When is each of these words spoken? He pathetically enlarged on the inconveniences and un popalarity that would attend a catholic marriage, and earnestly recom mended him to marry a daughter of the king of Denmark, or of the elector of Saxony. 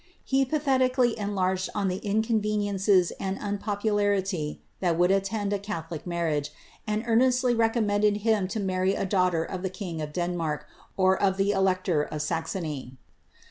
He 0.23 0.45
pathetically 0.45 1.15
enlarged 1.19 1.69
on 1.75 1.87
the 1.87 1.97
inconveniences 1.99 3.11
and 3.19 3.37
un 3.37 3.59
popalarity 3.59 4.57
that 4.79 4.97
would 4.97 5.11
attend 5.11 5.53
a 5.53 5.59
catholic 5.59 6.07
marriage, 6.07 6.51
and 6.87 7.03
earnestly 7.05 7.53
recom 7.53 7.85
mended 7.85 8.17
him 8.25 8.47
to 8.47 8.59
marry 8.59 8.95
a 8.95 9.05
daughter 9.05 9.43
of 9.43 9.61
the 9.61 9.69
king 9.69 10.01
of 10.01 10.11
Denmark, 10.11 10.65
or 10.97 11.21
of 11.21 11.37
the 11.37 11.51
elector 11.51 12.01
of 12.01 12.23
Saxony. 12.23 12.97